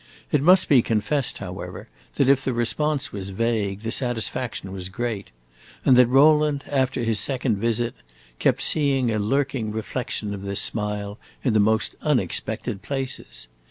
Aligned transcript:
It 0.31 0.41
must 0.41 0.67
be 0.67 0.81
confessed, 0.81 1.37
however, 1.37 1.87
that 2.15 2.27
if 2.27 2.43
the 2.43 2.53
response 2.55 3.11
was 3.13 3.29
vague, 3.29 3.81
the 3.81 3.91
satisfaction 3.91 4.71
was 4.71 4.89
great, 4.89 5.29
and 5.85 5.95
that 5.95 6.07
Rowland, 6.07 6.63
after 6.67 7.03
his 7.03 7.19
second 7.19 7.57
visit, 7.57 7.93
kept 8.39 8.63
seeing 8.63 9.11
a 9.11 9.19
lurking 9.19 9.71
reflection 9.71 10.33
of 10.33 10.41
this 10.41 10.59
smile 10.59 11.19
in 11.43 11.53
the 11.53 11.59
most 11.59 11.95
unexpected 12.01 12.81
places. 12.81 13.47